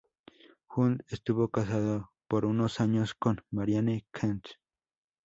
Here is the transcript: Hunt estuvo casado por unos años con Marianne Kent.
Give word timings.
Hunt 0.67 1.03
estuvo 1.09 1.51
casado 1.51 2.11
por 2.27 2.45
unos 2.45 2.79
años 2.81 3.13
con 3.13 3.43
Marianne 3.51 4.07
Kent. 4.11 4.47